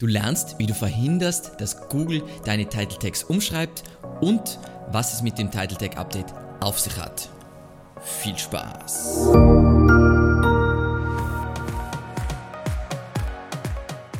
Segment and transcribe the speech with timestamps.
[0.00, 3.82] Du lernst, wie du verhinderst, dass Google deine Title Tags umschreibt
[4.20, 4.60] und
[4.92, 7.28] was es mit dem Title Tag Update auf sich hat.
[8.00, 9.32] Viel Spaß!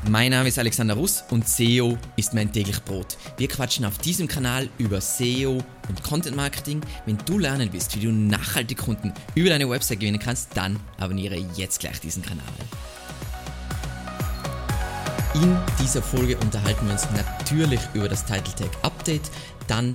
[0.08, 3.16] Mein Name ist Alexander Russ und SEO ist mein täglich Brot.
[3.36, 5.58] Wir quatschen auf diesem Kanal über SEO
[5.88, 6.80] und Content Marketing.
[7.06, 11.36] Wenn du lernen willst, wie du nachhaltig Kunden über deine Website gewinnen kannst, dann abonniere
[11.54, 12.42] jetzt gleich diesen Kanal.
[15.40, 19.30] In dieser Folge unterhalten wir uns natürlich über das Title Tag Update,
[19.68, 19.94] dann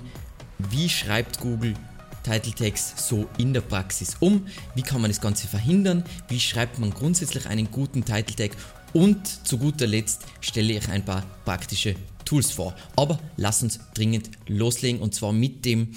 [0.71, 1.73] wie schreibt Google
[2.23, 6.79] Title Tags so in der Praxis um, wie kann man das Ganze verhindern, wie schreibt
[6.79, 8.51] man grundsätzlich einen guten Title Tag
[8.93, 12.73] und zu guter Letzt stelle ich ein paar praktische Tools vor.
[12.95, 15.93] Aber lass uns dringend loslegen und zwar mit dem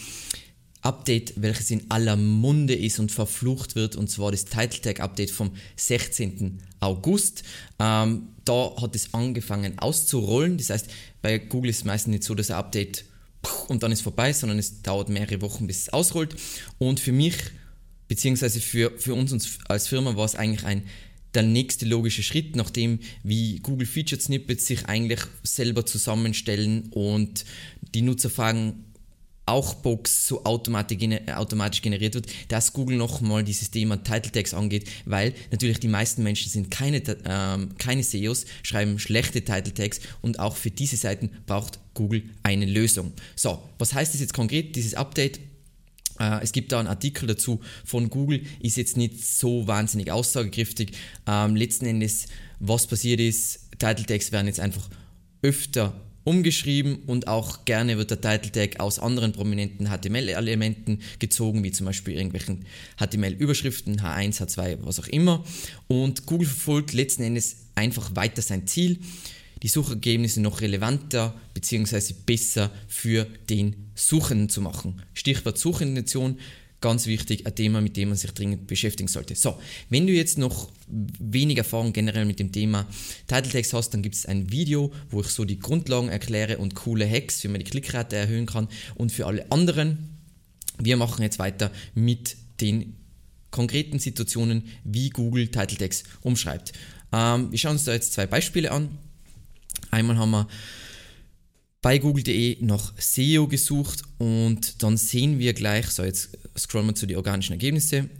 [0.87, 5.33] Update, welches in aller Munde ist und verflucht wird, und zwar das Title Tag Update
[5.33, 6.63] vom 16.
[6.79, 7.43] August.
[7.81, 10.59] Ähm, da hat es angefangen auszurollen.
[10.59, 10.89] Das heißt,
[11.23, 13.05] bei Google ist es meistens nicht so, dass ein Update
[13.67, 16.37] und dann ist vorbei, sondern es dauert mehrere Wochen, bis es ausrollt.
[16.79, 17.35] Und für mich,
[18.07, 20.85] beziehungsweise für, für uns als Firma, war es eigentlich ein
[21.35, 27.45] der nächste logische Schritt, nachdem wie Google Featured Snippets sich eigentlich selber zusammenstellen und
[27.95, 28.85] die Nutzer fragen,
[29.47, 30.99] auch Box so automatisch
[31.83, 36.51] generiert wird, dass Google nochmal dieses Thema Title Tags angeht, weil natürlich die meisten Menschen
[36.51, 41.79] sind keine, ähm, keine SEOs, schreiben schlechte Title Tags und auch für diese Seiten braucht
[41.95, 43.13] Google eine Lösung.
[43.37, 45.39] So, was heißt das jetzt konkret, dieses Update?
[46.19, 50.93] Äh, es gibt da einen Artikel dazu von Google, ist jetzt nicht so wahnsinnig aussagekräftig.
[51.27, 52.27] Ähm, letzten Endes,
[52.59, 54.89] was passiert ist, Title Tags werden jetzt einfach
[55.43, 61.71] öfter umgeschrieben und auch gerne wird der Title Tag aus anderen prominenten HTML-Elementen gezogen, wie
[61.71, 62.67] zum Beispiel irgendwelchen
[62.99, 65.45] HTML-Überschriften, H1, H2, was auch immer.
[65.87, 68.99] Und Google verfolgt letzten Endes einfach weiter sein Ziel,
[69.63, 72.15] die Suchergebnisse noch relevanter bzw.
[72.27, 75.03] besser für den Suchenden zu machen.
[75.15, 76.39] Stichwort Suchintention
[76.81, 79.35] Ganz wichtig, ein Thema, mit dem man sich dringend beschäftigen sollte.
[79.35, 82.87] So, wenn du jetzt noch wenig Erfahrung generell mit dem Thema
[83.27, 86.75] Title Text hast, dann gibt es ein Video, wo ich so die Grundlagen erkläre und
[86.75, 88.69] coole Hacks, wie man die Klickrate erhöhen kann.
[88.95, 90.17] Und für alle anderen,
[90.79, 92.95] wir machen jetzt weiter mit den
[93.51, 96.73] konkreten Situationen, wie Google Title Text umschreibt.
[97.13, 98.99] Ähm, wir schauen uns da jetzt zwei Beispiele an.
[99.91, 100.49] Einmal haben wir
[101.87, 107.07] bei google.de nach SEO gesucht und dann sehen wir gleich, so jetzt scrollen wir zu
[107.07, 108.11] den organischen Ergebnissen,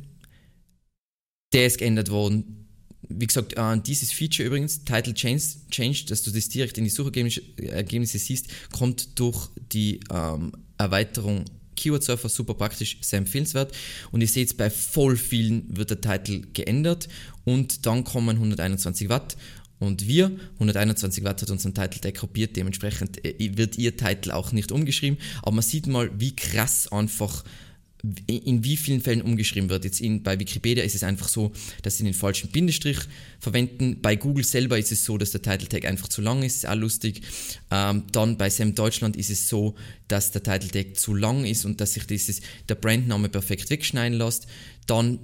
[1.53, 2.69] der ist geändert worden.
[3.09, 6.91] Wie gesagt, äh, dieses Feature übrigens, Title Change, Change, dass du das direkt in die
[6.91, 11.45] Suchergebnisse siehst, kommt durch die ähm, Erweiterung
[11.75, 13.75] Keyword Surfer, super praktisch, sehr empfehlenswert.
[14.13, 17.09] Und ihr seht, bei voll vielen wird der Titel geändert
[17.43, 19.37] und dann kommen 121 Watt
[19.79, 24.53] und wir, 121 Watt hat unseren Title Tag kopiert, dementsprechend äh, wird ihr Titel auch
[24.53, 25.19] nicht umgeschrieben.
[25.43, 27.45] Aber man sieht mal, wie krass einfach
[28.27, 29.85] in wie vielen Fällen umgeschrieben wird.
[29.85, 32.99] Jetzt in, bei Wikipedia ist es einfach so, dass sie den falschen Bindestrich
[33.41, 34.01] verwenden.
[34.01, 36.69] Bei Google selber ist es so, dass der Title Tag einfach zu lang ist, ist
[36.69, 37.23] auch lustig.
[37.71, 39.75] Ähm, dann bei Sam Deutschland ist es so,
[40.09, 44.19] dass der Title Tag zu lang ist und dass sich dieses, der Brandname perfekt wegschneiden
[44.19, 44.47] lässt.
[44.87, 45.19] Dann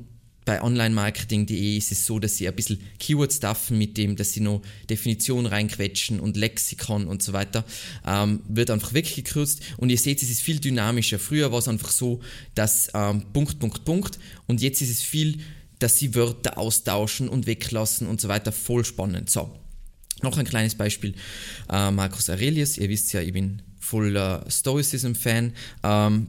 [0.45, 4.41] bei onlinemarketing.de ist es so, dass sie ein bisschen Keywords stuffen mit dem, dass sie
[4.41, 7.65] noch Definition reinquetschen und Lexikon und so weiter.
[8.07, 11.19] Ähm, wird einfach weggekürzt und ihr seht, es ist viel dynamischer.
[11.19, 12.21] Früher war es einfach so,
[12.55, 15.39] dass ähm, Punkt, Punkt, Punkt und jetzt ist es viel,
[15.79, 18.53] dass sie Wörter austauschen und weglassen und so weiter.
[18.53, 19.31] Voll spannend.
[19.31, 19.51] So,
[20.23, 21.15] noch ein kleines Beispiel.
[21.71, 25.53] Äh, Markus Aurelius, ihr wisst ja, ich bin voller Stoicism-Fan.
[25.83, 26.27] Ähm,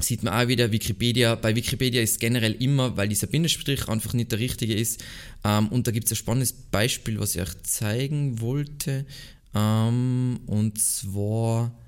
[0.00, 1.34] sieht man auch wieder Wikipedia.
[1.34, 5.04] Bei Wikipedia ist generell immer, weil dieser Bindestrich einfach nicht der richtige ist.
[5.44, 9.06] Ähm, und da gibt es ein spannendes Beispiel, was ich euch zeigen wollte.
[9.54, 11.78] Ähm, und zwar,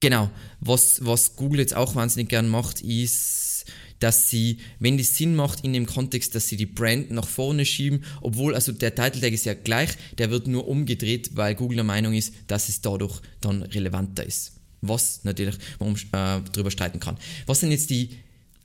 [0.00, 3.64] genau, was, was Google jetzt auch wahnsinnig gern macht, ist,
[3.98, 7.64] dass sie, wenn es Sinn macht in dem Kontext, dass sie die Brand nach vorne
[7.64, 11.76] schieben, obwohl, also der Title Tag ist ja gleich, der wird nur umgedreht, weil Google
[11.76, 17.00] der Meinung ist, dass es dadurch dann relevanter ist was natürlich man äh, darüber streiten
[17.00, 17.16] kann.
[17.46, 18.10] Was sind jetzt die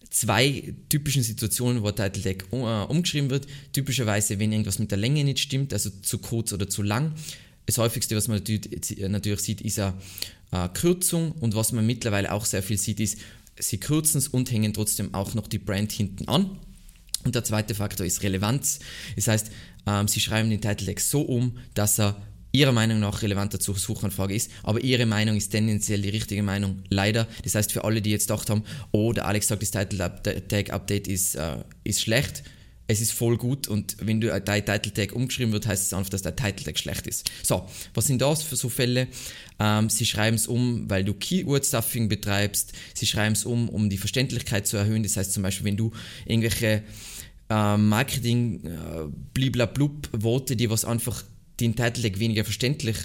[0.09, 3.47] zwei typischen Situationen, wo Title Tag um, äh, umgeschrieben wird?
[3.73, 7.13] Typischerweise, wenn irgendwas mit der Länge nicht stimmt, also zu kurz oder zu lang.
[7.65, 9.93] Das häufigste, was man natürlich, natürlich sieht, ist eine
[10.51, 13.17] äh, Kürzung und was man mittlerweile auch sehr viel sieht, ist,
[13.57, 16.57] sie kürzen es und hängen trotzdem auch noch die Brand hinten an.
[17.23, 18.79] Und der zweite Faktor ist Relevanz.
[19.15, 19.51] Das heißt,
[19.85, 23.77] ähm, sie schreiben den Title Tag so um, dass er ihrer Meinung nach relevanter zur
[23.77, 27.27] Suchanfrage ist, aber ihre Meinung ist tendenziell die richtige Meinung, leider.
[27.43, 30.71] Das heißt, für alle, die jetzt gedacht haben, oh, der Alex sagt, das Title Tag
[30.71, 32.43] Update ist, äh, ist schlecht,
[32.91, 36.09] es ist voll gut und wenn du dein Title Tag umgeschrieben wird, heißt es einfach,
[36.09, 37.31] dass dein Title Tag schlecht ist.
[37.41, 39.07] So, was sind das für so Fälle?
[39.59, 42.73] Ähm, sie schreiben es um, weil du Keyword Stuffing betreibst.
[42.93, 45.03] Sie schreiben es um, um die Verständlichkeit zu erhöhen.
[45.03, 45.91] Das heißt zum Beispiel, wenn du
[46.25, 46.83] irgendwelche
[47.49, 51.23] äh, Marketing äh, bliblablub Worte, die was einfach
[51.61, 52.97] den Title Tag weniger verständlich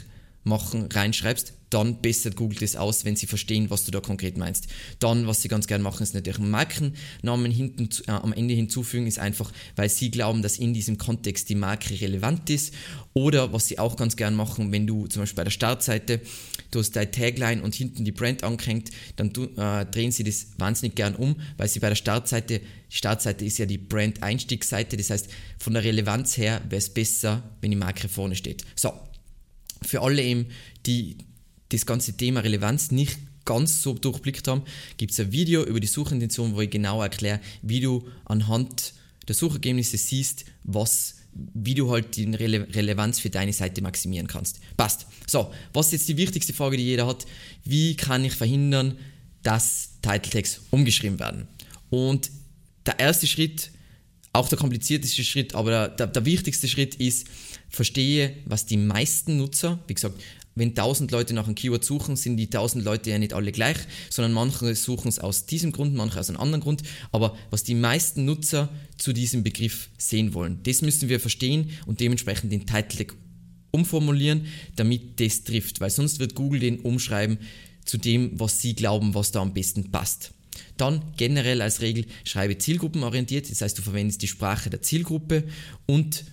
[0.46, 4.69] machen, reinschreibst, dann bessert Google das aus, wenn sie verstehen, was du da konkret meinst.
[5.00, 9.06] Dann, was sie ganz gerne machen, ist natürlich einen Markennamen hinten, äh, am Ende hinzufügen,
[9.06, 12.72] ist einfach, weil sie glauben, dass in diesem Kontext die Marke relevant ist.
[13.14, 16.20] Oder was sie auch ganz gerne machen, wenn du zum Beispiel bei der Startseite,
[16.70, 20.94] du hast deine Tagline und hinten die Brand angehängt, dann äh, drehen sie das wahnsinnig
[20.94, 25.28] gern um, weil sie bei der Startseite, die Startseite ist ja die Brand-Einstiegsseite, das heißt,
[25.58, 28.64] von der Relevanz her wäre es besser, wenn die Marke vorne steht.
[28.76, 28.93] So,
[29.82, 30.46] für alle eben,
[30.87, 31.17] die
[31.70, 34.62] das ganze Thema Relevanz nicht ganz so durchblickt haben,
[34.96, 38.93] gibt es ein Video über die Suchintention, wo ich genau erkläre, wie du anhand
[39.26, 44.61] der Suchergebnisse siehst, was, wie du halt die Rele Relevanz für deine Seite maximieren kannst.
[44.76, 45.06] Passt.
[45.26, 47.26] So, was ist jetzt die wichtigste Frage, die jeder hat?
[47.64, 48.99] Wie kann ich verhindern,
[49.43, 51.49] dass Title Tags umgeschrieben werden?
[51.90, 52.31] Und
[52.84, 53.70] der erste Schritt,
[54.32, 57.26] auch der komplizierteste Schritt, aber der, der wichtigste Schritt ist,
[57.68, 60.20] verstehe, was die meisten Nutzer, wie gesagt,
[60.54, 63.76] wenn 1000 Leute nach einem Keyword suchen, sind die 1000 Leute ja nicht alle gleich,
[64.08, 66.82] sondern manche suchen es aus diesem Grund, manche aus einem anderen Grund.
[67.12, 72.00] Aber was die meisten Nutzer zu diesem Begriff sehen wollen, das müssen wir verstehen und
[72.00, 73.16] dementsprechend den Title Tag
[73.70, 74.46] umformulieren,
[74.76, 77.38] damit das trifft, weil sonst wird Google den umschreiben
[77.84, 80.32] zu dem, was sie glauben, was da am besten passt.
[80.78, 85.44] Dann generell als Regel schreibe zielgruppenorientiert, das heißt du verwendest die Sprache der Zielgruppe
[85.84, 86.24] und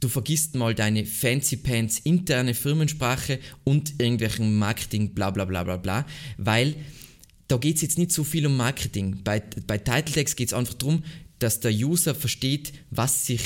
[0.00, 5.76] du vergisst mal deine fancy pants interne Firmensprache und irgendwelchen Marketing bla bla bla bla
[5.76, 6.06] bla,
[6.38, 6.74] weil
[7.48, 9.22] da geht es jetzt nicht so viel um Marketing.
[9.24, 11.02] Bei, bei Title Tags geht es einfach darum,
[11.40, 13.40] dass der User versteht, was sich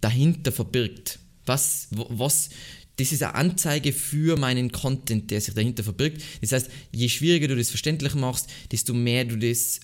[0.00, 1.18] dahinter verbirgt.
[1.46, 2.50] Was, was,
[2.96, 6.22] das ist eine Anzeige für meinen Content, der sich dahinter verbirgt.
[6.42, 9.80] Das heißt, je schwieriger du das verständlich machst, desto mehr du das,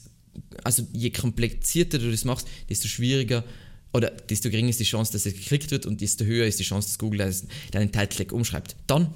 [0.64, 3.44] also je komplizierter du das machst, desto schwieriger
[3.92, 6.64] oder desto geringer ist die Chance, dass es geklickt wird und desto höher ist die
[6.64, 7.34] Chance, dass Google
[7.70, 8.76] deinen Title Tag umschreibt.
[8.86, 9.12] Dann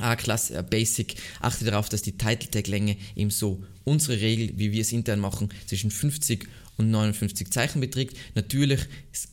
[0.00, 1.16] Ah, klasse, äh, Basic.
[1.40, 5.20] Achte darauf, dass die Title Tag Länge eben so unsere Regel, wie wir es intern
[5.20, 6.48] machen, zwischen 50
[6.78, 8.16] und 59 Zeichen beträgt.
[8.34, 8.80] Natürlich,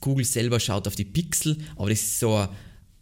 [0.01, 2.49] Google selber schaut auf die Pixel, aber das ist so ein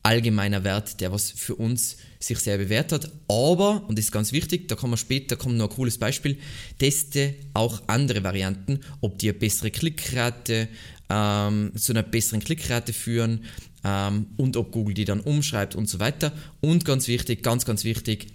[0.05, 3.11] allgemeiner Wert, der was für uns sich sehr bewährt hat.
[3.27, 6.37] Aber, und das ist ganz wichtig, da kommen wir später, kommt noch ein cooles Beispiel,
[6.77, 10.67] teste auch andere Varianten, ob die eine bessere Klickrate,
[11.09, 13.45] ähm, zu einer besseren Klickrate führen
[13.83, 16.31] ähm, und ob Google die dann umschreibt und so weiter.
[16.61, 18.27] Und ganz wichtig, ganz, ganz wichtig,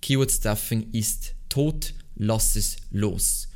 [0.00, 3.48] Keyword Stuffing ist tot, lass es los.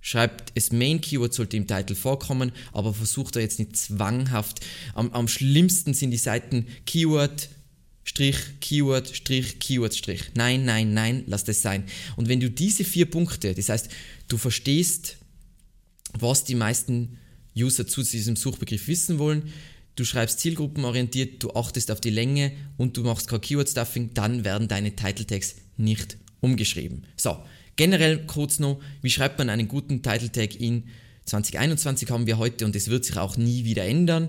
[0.00, 4.60] Schreibt, das Main Keyword sollte im Titel vorkommen, aber versucht da jetzt nicht zwanghaft.
[4.94, 7.50] Am, am schlimmsten sind die Seiten Keyword,
[8.04, 10.22] Strich, Keyword, Strich, Keyword, Strich.
[10.34, 11.84] Nein, nein, nein, lass das sein.
[12.16, 13.90] Und wenn du diese vier Punkte, das heißt,
[14.28, 15.18] du verstehst,
[16.18, 17.18] was die meisten
[17.56, 19.52] User zu diesem Suchbegriff wissen wollen,
[19.96, 24.66] du schreibst zielgruppenorientiert, du achtest auf die Länge und du machst kein Keyword-Stuffing, dann werden
[24.66, 27.04] deine Title Tags nicht umgeschrieben.
[27.16, 27.38] So,
[27.80, 30.84] generell kurz noch, wie schreibt man einen guten Title Tag in
[31.24, 34.28] 2021 haben wir heute und es wird sich auch nie wieder ändern.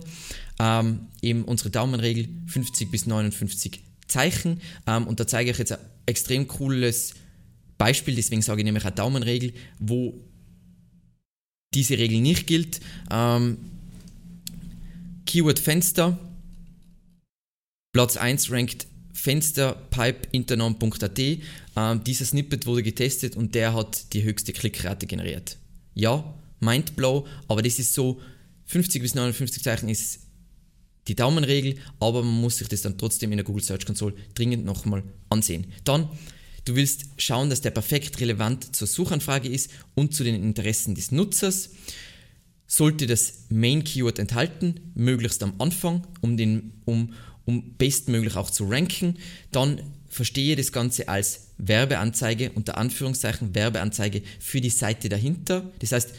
[0.57, 5.79] Ähm, eben unsere Daumenregel 50 bis 59 Zeichen ähm, und da zeige ich jetzt ein
[6.05, 7.15] extrem cooles
[7.77, 10.13] Beispiel, deswegen sage ich nämlich eine Daumenregel, wo
[11.73, 12.79] diese Regel nicht gilt.
[13.11, 13.57] Ähm,
[15.25, 16.17] Keyword Fenster.
[17.91, 21.19] Platz 1 rankt fensterpipeinternom.at.
[21.75, 25.57] Ähm, dieser Snippet wurde getestet und der hat die höchste Klickrate generiert.
[25.93, 28.21] Ja, Mindblow, aber das ist so,
[28.65, 30.19] 50 bis 59 Zeichen ist
[31.07, 34.63] die Daumenregel, aber man muss sich das dann trotzdem in der Google Search Console dringend
[34.65, 35.65] nochmal ansehen.
[35.83, 36.07] Dann
[36.65, 41.11] Du willst schauen, dass der perfekt relevant zur Suchanfrage ist und zu den Interessen des
[41.11, 41.71] Nutzers.
[42.67, 47.13] Sollte das Main Keyword enthalten, möglichst am Anfang, um, den, um,
[47.45, 49.17] um bestmöglich auch zu ranken.
[49.51, 55.69] Dann verstehe das Ganze als Werbeanzeige, unter Anführungszeichen Werbeanzeige für die Seite dahinter.
[55.79, 56.13] Das heißt,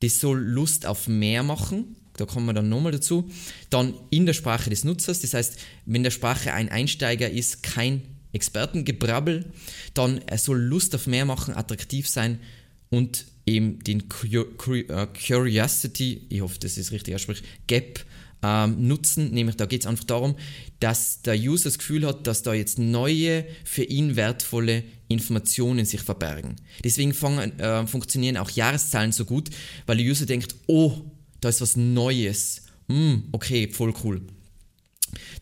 [0.00, 1.96] das soll Lust auf mehr machen.
[2.16, 3.30] Da kommen wir dann nochmal dazu.
[3.70, 5.20] Dann in der Sprache des Nutzers.
[5.20, 9.46] Das heißt, wenn der Sprache ein Einsteiger ist, kein Expertengebrabbel,
[9.94, 12.40] dann er soll Lust auf mehr machen, attraktiv sein
[12.90, 18.04] und eben den äh, Curiosity, ich hoffe, das ist richtig ausspricht, Gap
[18.42, 19.30] ähm, nutzen.
[19.30, 20.36] Nämlich da geht es einfach darum,
[20.80, 26.00] dass der User das Gefühl hat, dass da jetzt neue, für ihn wertvolle Informationen sich
[26.00, 26.56] verbergen.
[26.84, 29.50] Deswegen fangen, äh, funktionieren auch Jahreszahlen so gut,
[29.86, 31.02] weil der User denkt, oh,
[31.40, 34.20] da ist was Neues Mm, okay, voll cool.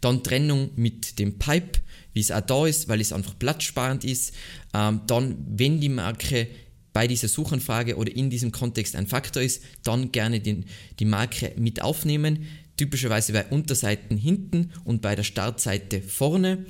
[0.01, 1.81] Dann Trennung mit dem Pipe,
[2.13, 4.35] wie es auch da ist, weil es einfach platzsparend ist.
[4.75, 6.49] Ähm, dann, wenn die Marke
[6.93, 10.65] bei dieser Suchanfrage oder in diesem Kontext ein Faktor ist, dann gerne den,
[10.99, 12.47] die Marke mit aufnehmen.
[12.81, 16.65] Typischerweise bei Unterseiten hinten und bei der Startseite vorne.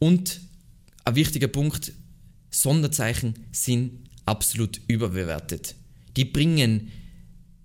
[0.00, 0.40] Und
[1.04, 1.92] ein wichtiger Punkt,
[2.50, 5.76] Sonderzeichen sind absolut überbewertet.
[6.16, 6.90] Die bringen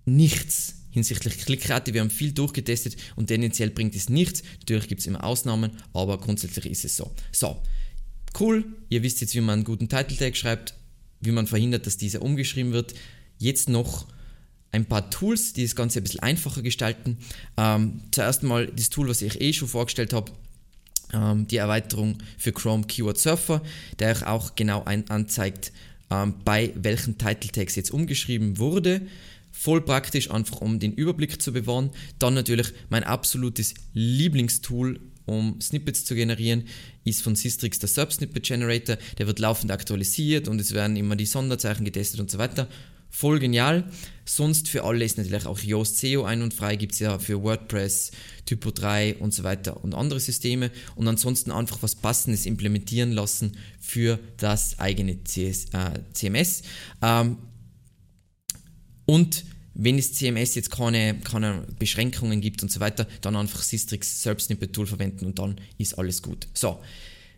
[0.05, 1.95] nichts hinsichtlich Klickrate.
[1.95, 4.43] Wir haben viel durchgetestet und tendenziell bringt es nichts.
[4.59, 7.15] Natürlich gibt es immer Ausnahmen, aber grundsätzlich ist es so.
[7.31, 7.63] So,
[8.39, 8.63] cool.
[8.89, 10.75] Ihr wisst jetzt, wie man einen guten Title Tag schreibt
[11.19, 12.93] wie man verhindert, dass dieser umgeschrieben wird.
[13.39, 14.07] Jetzt noch
[14.77, 17.17] ein paar Tools, die das Ganze ein bisschen einfacher gestalten.
[17.57, 20.31] Ähm, zuerst mal das Tool, was ich eh schon vorgestellt habe,
[21.13, 23.61] ähm, die Erweiterung für Chrome Keyword Surfer,
[23.99, 25.71] der euch auch genau ein, anzeigt,
[26.09, 29.01] ähm, bei welchen Title Tags jetzt umgeschrieben wurde.
[29.51, 31.89] Voll praktisch, einfach um den Überblick zu bewahren.
[32.19, 36.63] Dann natürlich mein absolutes Lieblingstool um Snippets zu generieren,
[37.03, 38.97] ist von Systrix der Subsnippet Generator.
[39.17, 42.67] Der wird laufend aktualisiert und es werden immer die Sonderzeichen getestet und so weiter.
[43.09, 43.89] Voll genial.
[44.25, 47.41] Sonst für alle ist natürlich auch Yoast SEO ein und frei, gibt es ja für
[47.41, 48.11] WordPress,
[48.45, 50.71] Typo 3 und so weiter und andere Systeme.
[50.95, 56.63] Und ansonsten einfach was Passendes implementieren lassen für das eigene CS, äh, CMS.
[57.01, 57.37] Ähm,
[59.05, 59.45] und
[59.79, 64.73] wenn es CMS jetzt keine, keine Beschränkungen gibt und so weiter, dann einfach Systrix Selbstsnippet
[64.73, 66.47] Tool verwenden und dann ist alles gut.
[66.53, 66.79] So,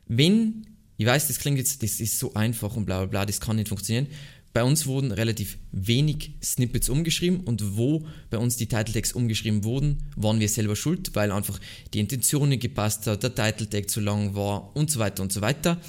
[0.08, 0.66] wenn,
[0.98, 3.58] ich weiß, das klingt jetzt, das ist so einfach und bla bla bla, das kann
[3.58, 4.08] nicht funktionieren.
[4.54, 9.64] Bei uns wurden relativ wenig Snippets umgeschrieben und wo bei uns die Title Tags umgeschrieben
[9.64, 11.60] wurden, waren wir selber schuld, weil einfach
[11.94, 15.32] die Intention nicht gepasst hat, der Title Tag zu lang war und so weiter und
[15.32, 15.80] so weiter.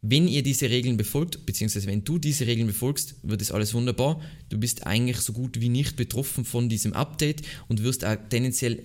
[0.00, 4.20] Wenn ihr diese Regeln befolgt, beziehungsweise wenn du diese Regeln befolgst, wird es alles wunderbar.
[4.48, 8.84] Du bist eigentlich so gut wie nicht betroffen von diesem Update und wirst auch tendenziell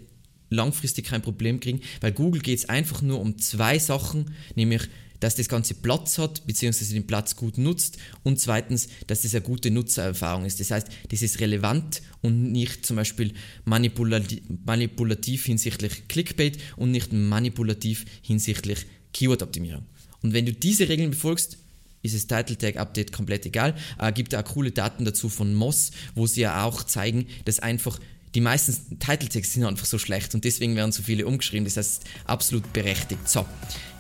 [0.50, 4.83] langfristig kein Problem kriegen, weil Google geht es einfach nur um zwei Sachen, nämlich
[5.24, 9.42] dass das Ganze Platz hat, beziehungsweise den Platz gut nutzt und zweitens, dass das eine
[9.42, 10.60] gute Nutzererfahrung ist.
[10.60, 17.13] Das heißt, das ist relevant und nicht zum Beispiel manipulativ, manipulativ hinsichtlich Clickbait und nicht
[17.13, 19.86] manipulativ hinsichtlich Keyword-Optimierung.
[20.24, 21.58] Und wenn du diese Regeln befolgst,
[22.01, 23.75] ist das Title Tag Update komplett egal.
[23.98, 27.98] Äh, gibt auch coole Daten dazu von Moss, wo sie ja auch zeigen, dass einfach
[28.36, 31.65] die meisten Title Tags sind einfach so schlecht und deswegen werden so viele umgeschrieben.
[31.65, 33.30] Das heißt, absolut berechtigt.
[33.30, 33.46] So.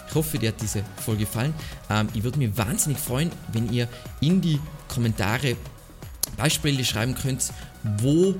[0.07, 1.53] Ich hoffe, dir hat diese Folge gefallen.
[1.89, 3.87] Ähm, ich würde mich wahnsinnig freuen, wenn ihr
[4.21, 5.55] in die Kommentare
[6.37, 7.51] Beispiele schreiben könnt,
[7.83, 8.35] wo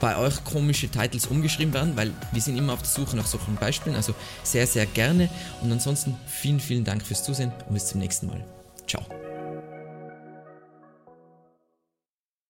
[0.00, 3.54] bei euch komische Titles umgeschrieben werden, weil wir sind immer auf der Suche nach solchen
[3.54, 3.94] Beispielen.
[3.94, 5.30] Also sehr, sehr gerne.
[5.62, 8.44] Und ansonsten vielen, vielen Dank fürs Zusehen und bis zum nächsten Mal.
[8.88, 9.21] Ciao.